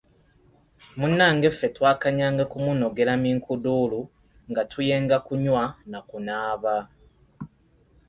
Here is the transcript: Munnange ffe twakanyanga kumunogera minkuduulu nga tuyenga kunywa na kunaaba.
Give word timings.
Munnange 0.97 1.47
ffe 1.53 1.67
twakanyanga 1.75 2.43
kumunogera 2.51 3.11
minkuduulu 3.23 4.01
nga 4.49 4.61
tuyenga 4.71 5.17
kunywa 5.25 5.63
na 5.91 5.99
kunaaba. 6.07 6.75